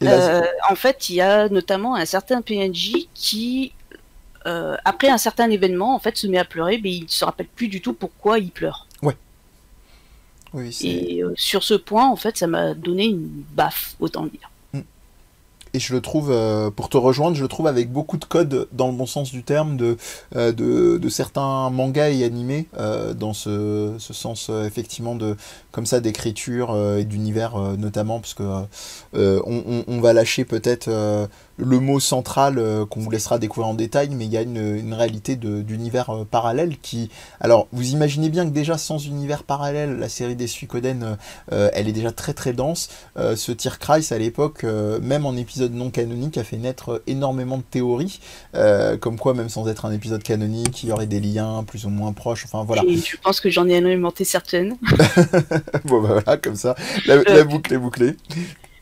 [0.03, 3.71] Euh, en fait, il y a notamment un certain PNJ qui,
[4.43, 7.47] après un certain événement, en fait, se met à pleurer, mais il ne se rappelle
[7.47, 8.87] plus du tout pourquoi il pleure.
[10.53, 14.50] oui, c'est- Et sur ce point, en fait, ça m'a donné une baffe, autant dire.
[15.73, 18.67] Et je le trouve, euh, pour te rejoindre, je le trouve avec beaucoup de codes
[18.71, 19.97] dans le bon sens du terme de,
[20.35, 25.35] euh, de, de certains mangas et animés euh, dans ce, ce sens euh, effectivement de
[25.71, 28.43] comme ça d'écriture euh, et d'univers euh, notamment parce que
[29.13, 30.89] on, on- on va lâcher peut-être
[31.61, 34.57] le mot central euh, qu'on vous laissera découvrir en détail, mais il y a une,
[34.57, 39.97] une réalité d'univers euh, parallèle qui, alors vous imaginez bien que déjà sans univers parallèle,
[39.97, 41.15] la série des Suikoden, euh,
[41.51, 42.89] euh, elle est déjà très très dense.
[43.17, 48.19] Ce Tierkreis à l'époque, même en épisode non canonique, a fait naître énormément de théories,
[48.99, 51.89] comme quoi même sans être un épisode canonique, il y aurait des liens plus ou
[51.89, 52.45] moins proches.
[52.45, 54.77] Enfin voilà, Et je pense que j'en ai alimenté certaines,
[55.85, 58.15] bon, bah, voilà comme ça, la, la boucle est bouclée.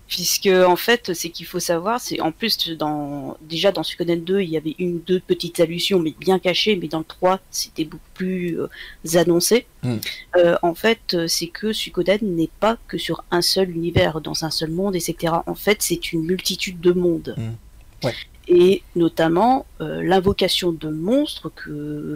[0.09, 4.41] Puisque en fait, c'est qu'il faut savoir, c'est en plus dans déjà dans Suikoden 2,
[4.41, 7.39] il y avait une ou deux petites allusions, mais bien cachées, mais dans le 3,
[7.51, 8.67] c'était beaucoup plus euh,
[9.13, 9.67] annoncé.
[9.83, 9.95] Mm.
[10.35, 14.49] Euh, en fait, c'est que Suikoden n'est pas que sur un seul univers, dans un
[14.49, 15.33] seul monde, etc.
[15.45, 17.35] En fait, c'est une multitude de mondes.
[17.37, 18.05] Mm.
[18.07, 18.15] Ouais.
[18.47, 22.15] Et notamment euh, l'invocation de monstres que,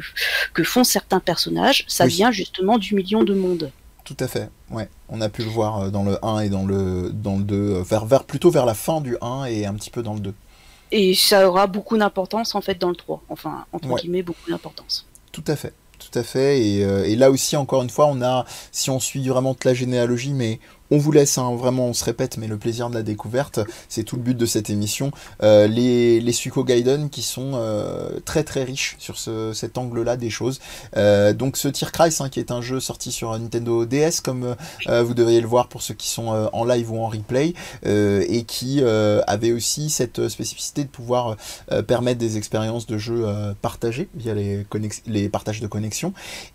[0.53, 2.13] que font certains personnages, ça Oui.
[2.13, 3.71] vient justement du million de mondes.
[4.03, 4.89] Tout à fait, ouais.
[5.07, 7.55] On a pu le voir euh, dans le 1 et dans le, dans le 2,
[7.55, 10.19] euh, vers, vers, plutôt vers la fin du 1 et un petit peu dans le
[10.19, 10.33] 2.
[10.91, 13.23] Et ça aura beaucoup d'importance en fait dans le 3.
[13.29, 14.01] Enfin, entre Ouais.
[14.01, 15.05] guillemets, beaucoup d'importance.
[15.31, 15.73] Tout à fait,
[16.09, 16.61] tout à fait.
[16.61, 19.65] Et, euh, et là aussi, encore une fois, on a, si on suit vraiment toute
[19.65, 20.59] la généalogie, mais
[20.91, 24.03] on vous laisse, hein, vraiment, on se répète, mais le plaisir de la découverte, c'est
[24.03, 25.09] tout le but de cette émission.
[25.41, 30.17] Euh, les, les Suiko Gaiden qui sont euh, très très riches sur ce, cet angle-là
[30.17, 30.59] des choses.
[30.93, 34.55] Donc ce Tierkreis, hein, qui est un jeu sorti sur Nintendo DS, comme
[34.87, 38.83] vous devriez le voir pour ceux qui sont en live ou en replay, et qui
[38.83, 41.37] avait aussi cette spécificité de pouvoir
[41.87, 43.25] permettre des expériences de jeu
[43.61, 44.65] partagées via les,
[45.07, 45.92] les partages de connexion.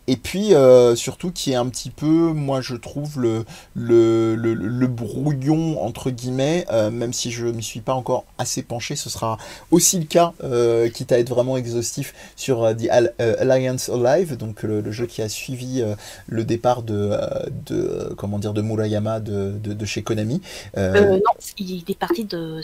[0.06, 4.54] Et puis euh, surtout qui est un petit peu, moi je trouve, le, le, le,
[4.54, 9.10] le brouillon entre guillemets, euh, même si je m'y suis pas encore assez penché, ce
[9.10, 9.36] sera
[9.70, 14.36] aussi le cas, euh, quitte à être vraiment exhaustif sur euh, The Al- Alliance Alive,
[14.36, 15.82] donc le, le jeu qui a suivi
[16.26, 17.12] le départ de,
[17.66, 20.40] de comment dire de Murayama de, de, de chez Konami.
[20.76, 21.20] Non,
[21.58, 22.60] il est parti de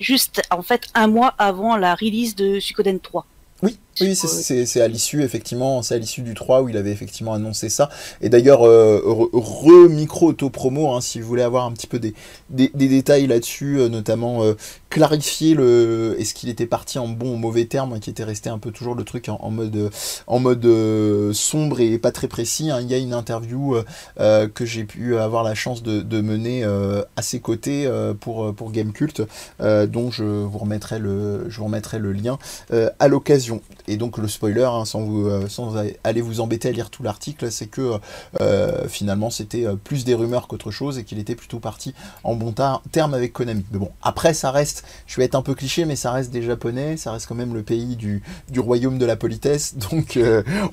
[0.00, 3.26] juste en fait un mois avant la release de Suikoden 3.
[3.62, 6.90] Oui, oui, c'est- euh, à l'issue, effectivement, c'est à l'issue du 3 où il avait
[6.92, 7.88] effectivement annoncé ça.
[8.20, 12.12] Et d'ailleurs, euh, re- re-micro auto-promo, hein, si vous voulez avoir un petit peu des,
[12.50, 14.54] des, des détails là-dessus, euh, notamment euh,
[14.90, 18.50] clarifier le est-ce qu'il était parti en bon ou mauvais terme, hein, qui était resté
[18.50, 19.90] un peu toujours le truc en, en mode, euh,
[20.26, 22.70] en mode euh, sombre et pas très précis.
[22.70, 22.80] hein.
[22.82, 23.84] Il y a une interview euh,
[24.20, 28.12] euh, que j'ai pu avoir la chance de, de mener euh, à ses côtés euh,
[28.12, 29.22] pour, pour Gamecult,
[29.62, 32.38] euh, dont je vous remettrai le, je vous remettrai le lien
[32.72, 33.62] euh, à l'occasion.
[33.88, 37.66] Et donc le spoiler, hein, sans, euh, aller vous embêter à lire tout l'article, c'est
[37.66, 37.92] que
[38.40, 41.94] euh, finalement c'était euh, plus des rumeurs qu'autre chose et qu'il était plutôt parti
[42.24, 42.54] en bon
[42.90, 43.64] terme avec Konami.
[43.70, 46.42] Mais bon, après ça reste, je vais être un peu cliché, mais ça reste des
[46.42, 48.22] Japonais, ça reste quand même le pays du,
[48.58, 50.18] royaume de la politesse, donc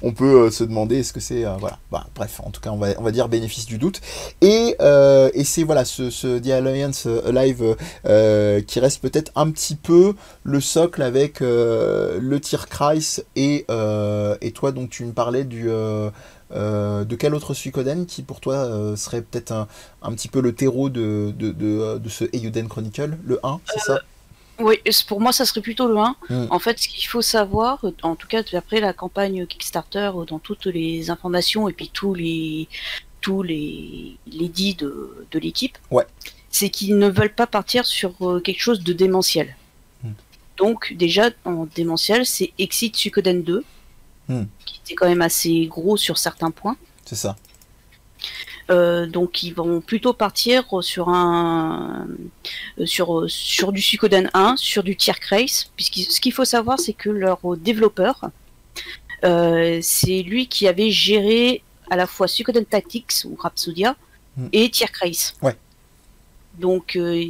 [0.01, 1.43] on peut se demander est-ce que c'est...
[1.59, 4.01] voilà, bah, bref, en tout cas on va, dire bénéfice du doute.
[4.41, 4.75] Et,
[5.43, 7.75] c'est voilà ce, ce The Alliance Live
[8.65, 13.02] qui reste peut-être un petit peu le socle avec le Tierkreis et,
[13.69, 16.09] euh, et toi donc tu me parlais du euh,
[16.51, 19.67] euh, de quel autre Suikoden qui pour toi serait peut-être un,
[20.01, 23.79] un petit peu le terreau de, de, de, de ce Eiyuden Chronicle, le 1, c'est
[23.79, 23.99] ça?
[24.59, 24.75] Oui,
[25.07, 26.15] pour moi ça serait plutôt le 1.
[26.29, 26.45] Mm.
[26.51, 30.67] En fait, ce qu'il faut savoir, en tout cas après la campagne Kickstarter, dans toutes
[30.67, 32.67] les informations et puis tous les
[33.21, 36.05] tous les, les dits de, de l'équipe, Ouais.
[36.51, 38.13] c'est qu'ils ne veulent pas partir sur
[38.43, 39.55] quelque chose de démentiel.
[40.57, 43.63] Donc déjà en démentiel, c'est Exit Suikoden 2,
[44.29, 44.43] Mm.
[44.65, 46.77] qui était quand même assez gros sur certains points.
[47.05, 47.35] C'est ça.
[48.71, 52.07] Euh, donc ils vont plutôt partir sur un
[52.79, 56.79] euh, sur euh, sur du Suikoden 1, sur du Tierkreis, puisque ce qu'il faut savoir
[56.79, 58.21] c'est que leur développeur
[59.25, 63.95] euh, c'est lui qui avait géré à la fois Suikoden Tactics ou Rhapsodia
[64.37, 64.47] Mm.
[64.53, 65.33] et Tierkreis.
[65.43, 65.55] Ouais.
[66.57, 67.25] Donc euh,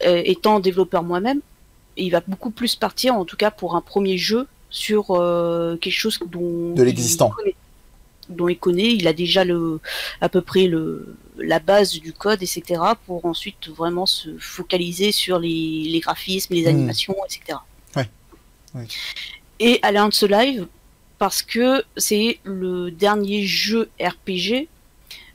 [0.00, 1.40] étant développeur moi-même,
[1.96, 5.06] il va beaucoup plus partir, en tout cas pour un premier jeu, sur
[5.80, 7.32] quelque chose dont de l'existant
[8.28, 9.80] dont il connaît, il a déjà le,
[10.20, 15.38] à peu près le, la base du code, etc., pour ensuite vraiment se focaliser sur
[15.38, 16.68] les, les graphismes, les hmm.
[16.68, 17.58] animations, etc.
[17.96, 18.08] Ouais.
[19.60, 20.66] Et Alliance Live,
[21.18, 24.68] parce que c'est le dernier jeu RPG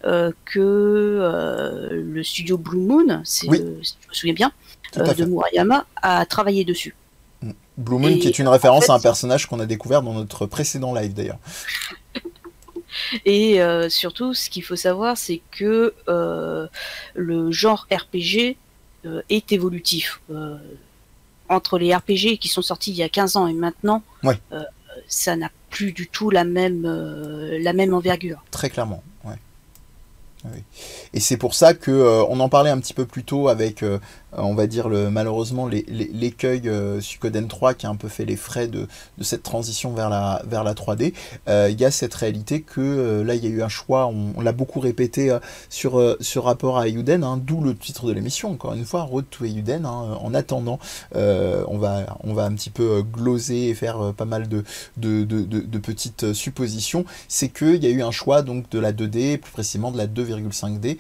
[0.06, 5.86] euh, que euh, le studio Blue Moon, si je me souviens bien, euh, de Murayama,
[6.02, 6.96] a travaillé dessus.
[7.42, 7.52] Hmm.
[7.78, 10.94] Blue Moon, qui est une référence à un personnage qu'on a découvert dans notre précédent
[10.94, 11.40] live d'ailleurs.
[13.26, 16.68] Et euh, surtout, ce qu'il faut savoir, c'est que euh,
[17.16, 18.58] le genre RPG
[19.06, 20.22] euh, est évolutif.
[21.48, 24.04] entre les RPG qui sont sortis il y a 15 ans et maintenant,
[25.08, 28.44] ça n'a plus du tout la même, la même envergure.
[28.52, 29.04] Très clairement.
[31.14, 34.00] Et c'est pour ça que on en parlait un petit peu plus tôt avec euh,
[34.34, 38.36] on va dire le, malheureusement l'écueil euh, Suikoden 3 qui a un peu fait les
[38.36, 38.88] frais de,
[39.22, 41.14] cette transition vers la, vers la 3D,
[41.48, 44.42] euh, il y a cette réalité que là il y a eu un choix, on,
[44.42, 45.38] l'a beaucoup répété
[45.70, 49.26] sur ce rapport à Ayuden, hein, d'où le titre de l'émission, encore une fois, Road
[49.30, 50.80] to Ayuden, hein, en attendant,
[51.14, 54.64] on, va, on va un petit peu gloser et faire pas mal de,
[54.98, 59.52] de, petites suppositions, c'est qu'il y a eu un choix donc de la 2D, plus
[59.52, 60.98] précisément de la 2,5D,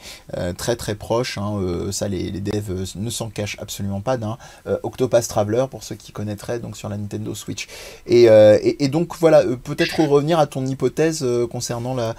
[0.57, 1.59] très très proche, hein,
[1.91, 5.95] ça les, les devs ne s'en cache absolument pas d'un euh, Octopath Traveler pour ceux
[5.95, 7.67] qui connaîtraient donc sur la Nintendo Switch.
[8.07, 8.57] Et, euh,
[8.89, 12.15] donc voilà, euh, peut-être revenir à ton hypothèse concernant la,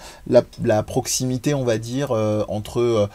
[0.62, 2.10] la, proximité, on va dire,
[2.48, 3.08] entre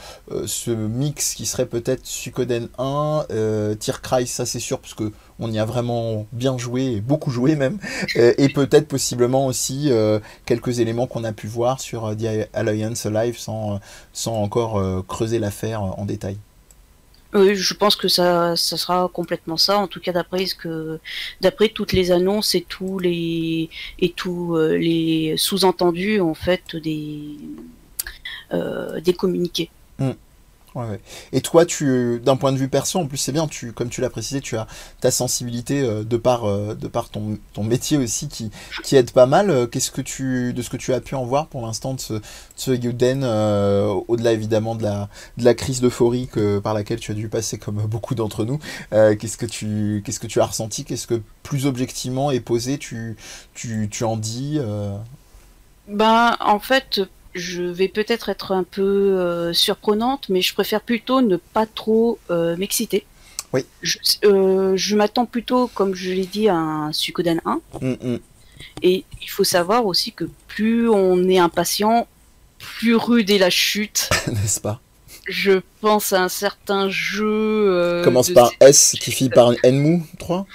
[0.46, 3.26] ce mix qui serait peut-être Suikoden 1,
[4.04, 7.78] Cry, ça c'est sûr, parce que on y a vraiment bien joué, beaucoup joué même,
[8.16, 9.92] et peut-être possiblement aussi
[10.46, 13.80] quelques éléments qu'on a pu voir sur The Alliance Live sans,
[14.14, 16.38] sans encore creuser l'affaire en détail.
[17.36, 19.78] Oui, je pense que ça, ça sera complètement ça.
[19.78, 21.00] En tout cas, d'après ce que,
[21.42, 23.70] d'après toutes les annonces et tous les
[24.00, 27.38] et tous euh, les sous-entendus en fait des
[28.54, 29.70] euh, des communiqués.
[31.32, 34.02] Et toi, tu, d'un point de vue perso, en plus c'est bien, tu, comme tu
[34.02, 34.68] l'as précisé, tu as
[35.00, 38.52] ta sensibilité euh, de par, euh, de par ton, ton métier aussi qui,
[38.84, 39.50] qui aide pas mal.
[39.50, 42.00] Euh, qu'est-ce que tu, de ce que tu as pu en voir pour l'instant de
[42.00, 42.22] ce, de
[42.56, 43.24] ce Yuden,
[44.08, 46.30] au-delà évidemment de la, de la crise d'euphorie
[46.64, 48.60] par laquelle tu as dû passer comme beaucoup d'entre nous.
[48.92, 53.16] qu'est-ce que tu, qu'est-ce que tu as ressenti Qu'est-ce que plus objectivement et posé tu,
[53.54, 54.60] tu, tu en dis
[55.88, 57.02] Ben, en fait,
[57.36, 62.18] je vais peut-être être un peu euh, surprenante, mais je préfère plutôt ne pas trop
[62.32, 63.06] euh, m'exciter.
[63.54, 63.66] Oui.
[64.24, 67.62] Euh, je, m'attends plutôt, comme je l'ai dit, à un Suikoden 1.
[67.82, 68.20] Mm, mm.
[68.82, 72.08] Et il faut savoir aussi que plus on est impatient,
[72.58, 74.10] plus rude est la chute.
[74.28, 74.80] N'est-ce pas?
[75.28, 78.02] Je pense à un certain jeu.
[78.04, 80.46] Commence par S qui finit par Enmu 3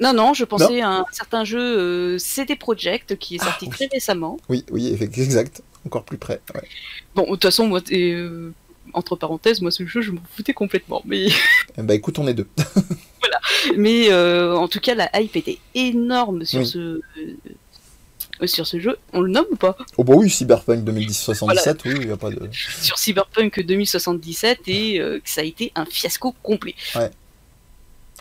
[0.00, 3.68] non, non, je pensais à un certain jeu euh, CD Projekt qui est ah, sorti
[3.68, 4.38] très récemment.
[4.48, 5.62] Oui, oui, exact.
[5.86, 6.40] Encore plus près.
[7.14, 8.50] Bon, de toute façon, moi, euh,
[8.92, 11.02] entre parenthèses, moi, ce jeu, je m'en foutais complètement.
[11.04, 11.28] Mais...
[11.76, 12.48] bah écoute, on est deux.
[13.20, 13.40] voilà.
[13.76, 17.00] Mais euh, en tout cas, la hype était énorme sur ce
[18.46, 18.98] sur ce jeu.
[19.12, 19.76] On le nomme ou pas?
[19.96, 22.50] Oh bah oui, Cyberpunk 2077, oui, il n'y a pas de...
[22.52, 26.74] Sur Cyberpunk 2077, et ça a été un fiasco complet.
[26.94, 27.10] Ouais.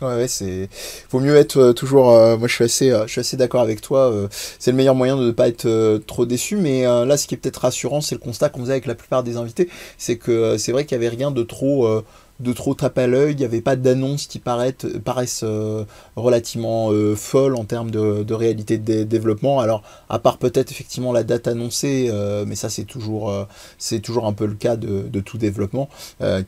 [0.02, 0.70] Ouais, ouais, c'est.
[1.12, 2.12] Vaut mieux être euh, toujours.
[2.12, 4.12] Euh, moi, je suis assez, euh, je suis assez d'accord avec toi.
[4.60, 6.56] c'est le meilleur moyen de ne pas être trop déçu.
[6.58, 9.24] Mais là, ce qui est peut-être rassurant, c'est le constat qu'on faisait avec la plupart
[9.24, 12.04] des invités, c'est que c'est vrai qu'il n'y avait rien de trop
[12.40, 17.16] de trop tape à l'œil, il n'y avait pas d'annonces qui paraissent euh, relativement euh,
[17.16, 19.60] folles en termes de, réalité de développement.
[19.60, 23.34] Alors, à part peut-être effectivement la date annoncée, euh, mais ça c'est toujours,
[23.78, 25.90] c'est toujours un peu le cas de, tout développement,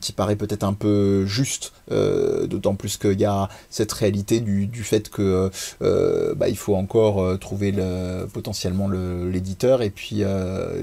[0.00, 5.08] qui paraît peut-être un peu juste, d'autant plus qu'il y a cette réalité du, fait
[5.08, 10.22] que bah, il faut encore trouver le, potentiellement l'éditeur et puis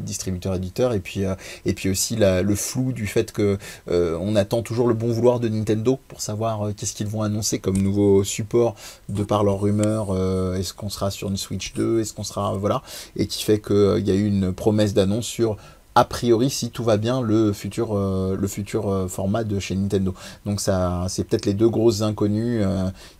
[0.02, 1.24] distributeur-éditeur et puis,
[1.66, 6.00] et puis aussi le flou du fait que on attend toujours le vouloir de Nintendo
[6.08, 8.76] pour savoir euh, qu'est-ce qu'ils vont annoncer comme nouveau support
[9.10, 10.08] de par leurs rumeurs.
[10.12, 12.54] Euh, est-ce qu'on sera sur une Switch 2 Est-ce qu'on sera.
[12.54, 12.82] Voilà.
[13.16, 15.58] Et qui fait qu'il euh, y a eu une promesse d'annonce sur
[15.96, 20.16] a priori, si tout va bien, le futur, le futur format de chez Nintendo.
[20.44, 22.64] Donc ça, c'est peut-être les deux grosses inconnues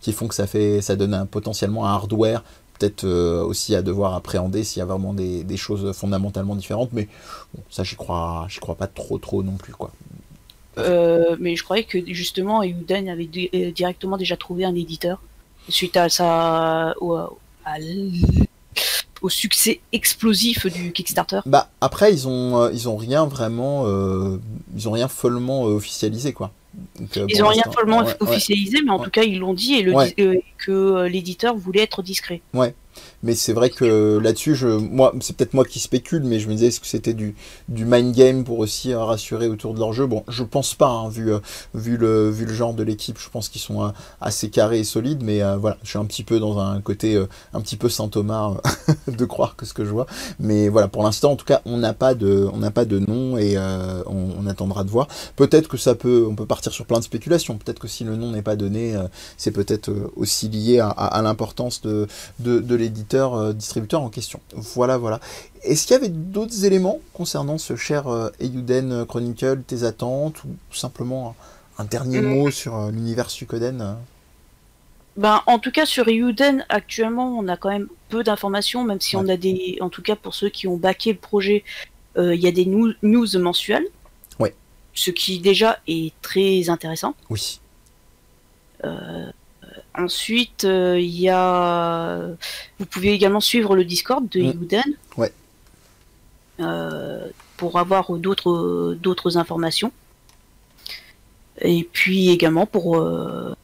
[0.00, 2.42] qui font que ça fait, ça donne un, potentiellement un hardware
[2.76, 6.92] peut-être aussi à devoir appréhender s'il y a vraiment des, choses fondamentalement différentes.
[6.92, 7.06] Mais
[7.70, 9.92] ça, j'y crois, j'y crois pas trop, trop non plus, quoi.
[10.78, 15.20] Euh, mais je croyais que justement Euden avait euh, directement déjà trouvé un éditeur
[15.68, 17.16] suite à sa au,
[19.22, 21.40] au succès explosif du Kickstarter.
[21.46, 23.86] Bah après ils ont euh, ils ont rien vraiment
[24.76, 26.50] ils ont rien follement officialisé quoi.
[27.14, 31.06] ils n'ont rien follement officialisé, mais en tout cas, ils l'ont dit et le, que
[31.06, 32.42] l'éditeur voulait être discret.
[32.52, 32.74] Ouais.
[33.24, 36.52] Mais c'est vrai que là-dessus, je, moi, c'est peut-être moi qui spécule, mais je me
[36.52, 37.34] disais est-ce que c'était du,
[37.70, 40.06] du mind game pour aussi euh, rassurer autour de leur jeu?
[40.06, 41.38] Bon, je pense pas, hein, vu, euh,
[41.72, 43.88] vu, le, vu le genre de l'équipe, je pense qu'ils sont euh,
[44.20, 47.22] assez carrés et solides, mais voilà, je suis un petit peu dans un côté
[47.54, 48.56] un petit peu Saint Thomas
[49.08, 50.06] de croire que ce que je vois.
[50.38, 52.98] Mais voilà, pour l'instant, en tout cas, on n'a pas de, on n'a pas de
[52.98, 53.56] nom et
[54.06, 55.08] on, attendra de voir.
[55.36, 57.56] Peut-être que ça peut, on peut partir sur plein de spéculations.
[57.56, 58.94] Peut-être que si le nom n'est pas donné,
[59.38, 62.06] c'est peut-être aussi lié à, à, l'importance de,
[62.40, 64.40] de, de l'éditeur, euh, distributeur en question.
[64.54, 65.20] Voilà, voilà.
[65.62, 70.48] Est-ce qu'il y avait d'autres éléments concernant ce cher euh, Eiyuden Chronicle, tes attentes, ou
[70.72, 71.34] simplement
[71.78, 73.96] un, dernier mot sur euh, l'univers Suikoden
[75.16, 79.14] ben, en tout cas, sur Eiyuden, actuellement, on a quand même peu d'informations, même si
[79.14, 79.78] on a des.
[79.80, 81.62] En tout cas, pour ceux qui ont baqué le projet,
[82.16, 83.86] il y a des news, mensuelles.
[84.40, 84.56] Ouais.
[84.92, 87.14] Ce qui, déjà, est très intéressant.
[87.30, 87.60] Oui.
[89.96, 92.18] Ensuite, euh, il y a.
[92.78, 94.94] Vous pouvez également suivre le Discord de mmh.
[95.16, 95.32] Ouais.
[96.60, 99.92] Euh, pour avoir d'autres d'autres informations.
[101.60, 103.54] Et puis également pour euh,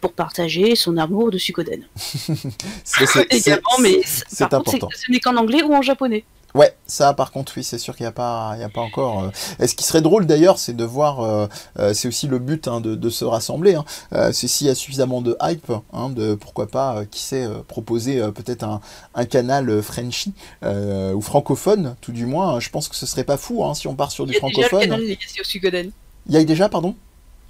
[0.00, 1.84] pour partager son amour de Suikoden.
[1.96, 4.88] c'est mais c'est important.
[4.92, 6.24] ce n'est qu'en anglais ou en japonais.
[6.54, 9.24] Ouais, ça par contre, oui, c'est sûr qu'il n'y a pas, il a pas encore.
[9.24, 9.30] Euh...
[9.58, 11.46] Et ce qui serait drôle d'ailleurs, c'est de voir, euh,
[11.78, 13.74] euh, c'est aussi le but hein, de, de, se rassembler.
[13.74, 13.84] Hein.
[14.32, 18.64] C'est s'il y a suffisamment de hype, hein, de pourquoi pas, qui sait, proposer peut-être
[18.64, 18.80] un,
[19.14, 22.60] un, canal Frenchy ou francophone, tout du moins.
[22.60, 24.82] Je pense que ce serait pas fou hein, si on part sur du francophone.
[24.82, 25.90] Il y a déjà le canal
[26.28, 26.94] Il y a déjà, pardon?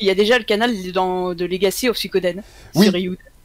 [0.01, 2.43] Il y a déjà le canal dans, de Legacy of Suikoden
[2.75, 2.85] oui.
[2.85, 2.97] sur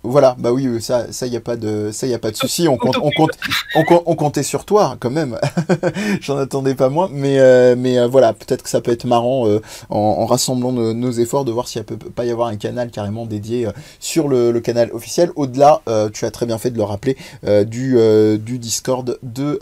[0.07, 2.67] voilà, bah oui, ça, ça y a pas de, ça y a pas de souci.
[2.67, 3.31] On compte, on compte,
[3.75, 5.37] on, comptait sur toi quand même.
[6.21, 9.47] J'en attendais pas moins, mais, euh, mais euh, voilà, peut-être que ça peut être marrant
[9.47, 13.25] euh, en, rassemblant nos, efforts de voir s'il peut pas y avoir un canal carrément
[13.25, 13.67] dédié
[13.99, 15.31] sur le, canal officiel.
[15.35, 15.81] Au-delà,
[16.13, 17.17] tu as très bien fait de le rappeler
[17.65, 17.97] du,
[18.39, 19.59] du Discord de,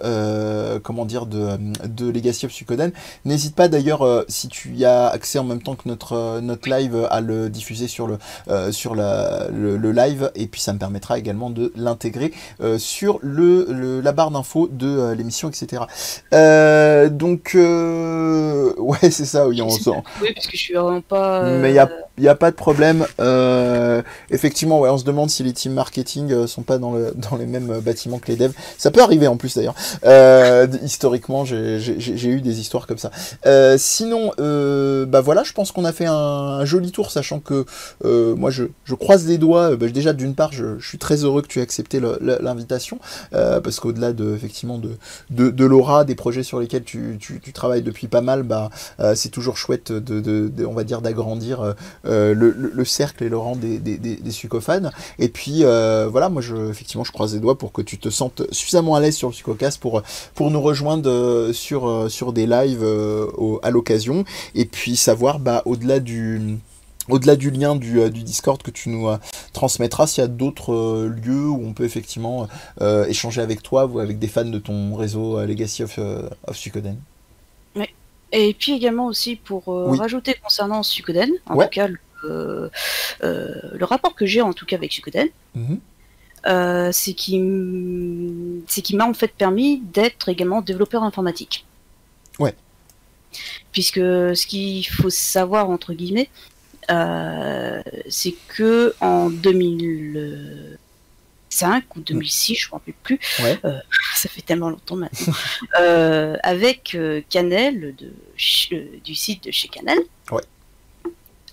[0.84, 1.49] comment dire, de,
[1.86, 2.91] de Legacy of Suikoden.
[3.25, 7.08] N'hésite pas d'ailleurs, si tu y as accès en même temps que notre, notre live,
[7.10, 8.17] à le diffuser sur le,
[8.71, 14.01] sur la, le live et puis ça me permettra également de l'intégrer euh, sur le,
[14.01, 15.83] la barre d'infos de euh, l'émission, etc.
[16.33, 19.91] Euh, donc, ouais, c'est ça, oui, on sent.
[20.21, 21.43] Oui, parce que je suis vraiment pas.
[21.43, 23.06] Mais il n'y a, y a, pas de problème.
[24.30, 27.45] effectivement, ouais, on se demande si les teams marketing sont pas dans, le, dans les
[27.45, 28.54] mêmes bâtiments que les devs.
[28.78, 29.75] Ça peut arriver en plus d'ailleurs.
[30.84, 33.12] historiquement, j'ai eu des histoires comme ça.
[33.78, 37.65] sinon, bah voilà, je pense qu'on a fait un, joli tour, sachant que
[38.04, 39.75] moi je, je croise les doigts.
[39.75, 42.99] Bah, déjà d'une part, je, suis très heureux que tu aies accepté l'invitation,
[43.34, 44.97] euh, parce qu'au-delà de, effectivement, de,
[45.30, 47.19] de, l'aura, des projets sur lesquels tu,
[47.54, 52.33] travailles depuis pas mal, bah, euh, c'est toujours chouette de, on va dire, d'agrandir euh,
[52.33, 54.19] le, cercle et le rang des, des,
[55.19, 58.43] Et puis, voilà, moi, je, effectivement, je croise les doigts pour que tu te sentes
[58.51, 60.01] suffisamment à l'aise sur le Sucocast pour,
[60.33, 62.85] pour nous rejoindre sur, sur des lives
[63.63, 66.57] à l'occasion, et puis savoir, bah, au-delà du
[67.09, 69.17] au-delà du lien du, euh, Discord que tu nous euh,
[69.53, 72.47] transmettras, s'il y a d'autres euh, lieux où on peut effectivement
[73.07, 75.99] échanger avec toi ou avec des fans de ton réseau Legacy of,
[76.47, 76.97] of Suikoden.
[78.31, 79.65] Et puis également aussi pour
[79.97, 81.88] rajouter concernant Suikoden, en tout cas
[82.23, 82.71] le,
[83.81, 86.91] rapport que j'ai en tout cas avec Suikoden, mm-hmm.
[86.91, 91.65] c'est qui m'a en fait permis d'être également développeur informatique.
[92.39, 92.55] Ouais.
[93.71, 96.29] Puisque ce qu'il faut savoir entre guillemets,
[96.89, 103.19] euh, c'est que en 2005 ou 2006, je ne me rappelle plus,
[103.65, 103.77] euh,
[104.25, 105.33] ça fait tellement longtemps maintenant,
[105.79, 106.97] euh, avec
[107.29, 108.11] Canel de,
[109.03, 109.99] du site de chez Canel,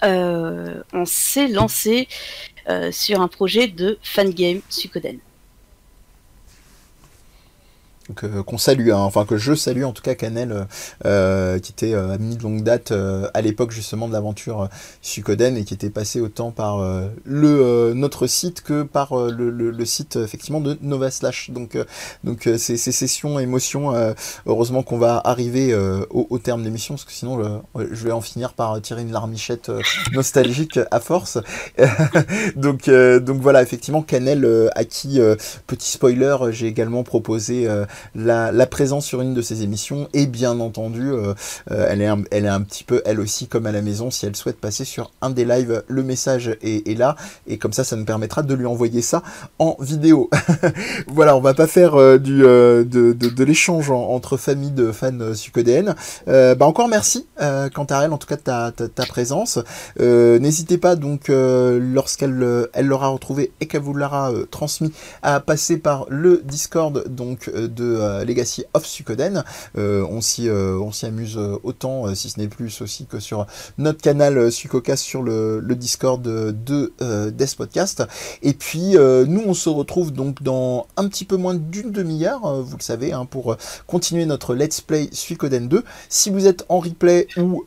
[0.03, 2.09] on s'est lancé
[2.91, 5.19] sur un projet de fangame Suikoden.
[8.25, 10.65] Euh, qu'on salue, hein, enfin que je salue en tout cas Canel, euh,
[11.05, 14.69] euh, qui était ami de longue date à l'époque justement de l'aventure
[15.01, 16.81] Sukoden et qui était passé autant par
[17.25, 21.51] le notre site que par le, site effectivement de Nova Slash.
[21.51, 21.77] Donc
[22.25, 23.93] donc ces, ces, sessions émotions,
[24.47, 25.75] heureusement qu'on va arriver
[26.11, 29.71] au, terme de l'émission parce que sinon je vais en finir par tirer une larmichette
[30.13, 31.39] nostalgique à force.
[32.57, 35.21] donc donc voilà effectivement Canel à qui
[35.67, 37.69] petit spoiler j'ai également proposé
[38.15, 40.09] la, présence sur une de ses émissions.
[40.15, 41.13] Et bien entendu,
[41.69, 44.27] elle, est un, elle est un petit peu, elle aussi, comme à la maison, si
[44.27, 47.17] elle souhaite passer sur un des lives, le message est, là.
[47.47, 49.23] Et comme ça, ça nous permettra de lui envoyer ça
[49.59, 50.31] en vidéo.
[51.09, 55.95] voilà, on va pas faire du, de, l'échange entre familles de fans Sucodn.
[56.27, 57.27] bah encore merci,
[57.75, 59.59] Cantarel, en tout cas ta, ta, présence.
[59.99, 64.93] N'hésitez pas donc, lorsqu'elle elle l'aura retrouvé et qu'elle vous l'aura transmis,
[65.23, 67.82] à passer par le Discord donc de
[68.27, 69.45] Legacy of Suikoden.
[69.77, 73.47] on s'y on s'y amuse autant, si ce n'est plus aussi que sur
[73.79, 78.03] notre canal Suikocast sur le, Discord de Death Podcast.
[78.43, 82.77] Et puis nous on se retrouve donc dans un petit peu moins d'une demi-heure, vous
[82.77, 83.57] le savez, hein, pour
[83.87, 85.85] continuer notre Let's Play Suikoden 2.
[86.09, 87.65] Si vous êtes en replay ou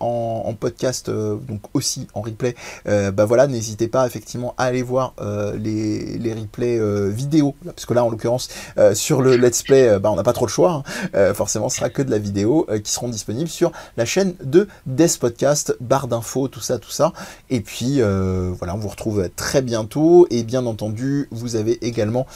[0.00, 5.14] en, podcast, donc aussi en replay, bah voilà, n'hésitez pas effectivement à aller voir
[5.58, 6.80] les, les replays
[7.10, 8.48] vidéo, parce que là en l'occurrence
[8.94, 10.82] sur le Let's Play, bah, on n'a pas trop le choix,
[11.12, 11.34] hein.
[11.34, 15.18] forcément ce sera que de la vidéo qui seront disponibles sur la chaîne de Death
[15.18, 17.12] Podcast, barre d'infos, tout ça, tout ça.
[17.50, 20.26] Et puis voilà, on vous retrouve très bientôt.
[20.30, 22.26] Et bien entendu, vous avez également,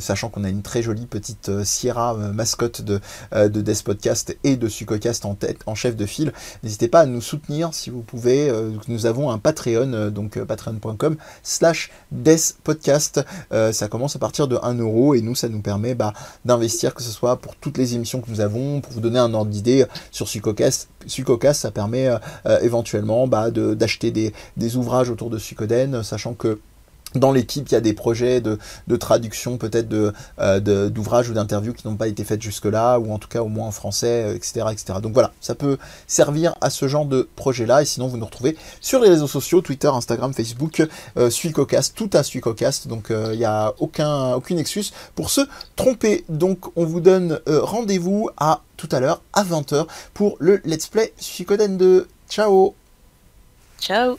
[0.00, 3.00] sachant qu'on a une très jolie petite Sierra mascotte de,
[3.32, 6.32] de Death Podcast et de Sucocast en tête, en chef de file,
[6.62, 8.52] n'hésitez pas à nous soutenir si vous pouvez.
[8.88, 13.20] nous avons un Patreon, donc patreon.com slash Death Podcast.
[13.50, 16.12] ça commence à partir de 1 euro et nous, ça nous permet bah,
[16.44, 19.32] d'investir, que ce soit pour toutes les émissions que nous avons, pour vous donner un
[19.34, 20.88] ordre d'idée sur Sucocast.
[21.06, 22.08] Sucocast, ça permet
[22.62, 26.58] éventuellement bah, d'acheter des, des, ouvrages autour de Sucoden, sachant que
[27.14, 28.58] dans l'équipe, il y a des projets de,
[28.98, 29.88] traduction peut-être
[30.38, 33.48] euh, d'ouvrages ou d'interviews qui n'ont pas été faites jusque-là, ou en tout cas au
[33.48, 34.98] moins en français, etc., euh, etc.
[35.02, 38.56] Donc voilà, ça peut servir à ce genre de projet-là, et sinon vous nous retrouvez
[38.80, 40.86] sur les réseaux sociaux, Twitter, Instagram, Facebook,
[41.16, 45.42] euh, Suicocast, tout à Suicocast, donc euh, il n'y a aucun, aucune excuse pour se
[45.76, 46.24] tromper.
[46.28, 51.12] Donc on vous donne rendez-vous à tout à l'heure, à 20h, pour le Let's Play
[51.18, 52.08] Suicoden 2.
[52.28, 52.74] Ciao
[53.80, 54.18] Ciao